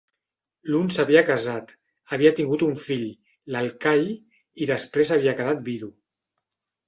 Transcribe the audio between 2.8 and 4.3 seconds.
fill, l'Ekahi,